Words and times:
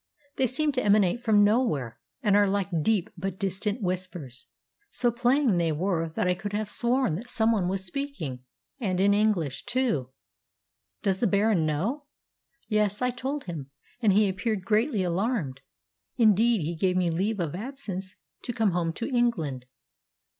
"They 0.37 0.47
seem 0.47 0.71
to 0.71 0.83
emanate 0.83 1.21
from 1.21 1.43
nowhere, 1.43 1.99
and 2.23 2.35
are 2.35 2.47
like 2.47 2.81
deep 2.81 3.11
but 3.15 3.37
distant 3.37 3.83
whispers. 3.83 4.47
So 4.89 5.11
plain 5.11 5.57
they 5.59 5.71
were 5.71 6.09
that 6.15 6.27
I 6.27 6.33
could 6.33 6.53
have 6.53 6.71
sworn 6.71 7.13
that 7.17 7.29
some 7.29 7.51
one 7.51 7.67
was 7.67 7.85
speaking, 7.85 8.39
and 8.79 8.99
in 8.99 9.13
English, 9.13 9.63
too!" 9.67 10.09
"Does 11.03 11.19
the 11.19 11.27
baron 11.27 11.67
know?" 11.67 12.05
"Yes, 12.67 13.03
I 13.03 13.11
told 13.11 13.43
him, 13.43 13.69
and 14.01 14.11
he 14.11 14.27
appeared 14.27 14.65
greatly 14.65 15.03
alarmed. 15.03 15.61
Indeed, 16.17 16.61
he 16.61 16.75
gave 16.75 16.97
me 16.97 17.11
leave 17.11 17.39
of 17.39 17.53
absence 17.53 18.15
to 18.41 18.53
come 18.53 18.71
home 18.71 18.93
to 18.93 19.05
England." 19.07 19.67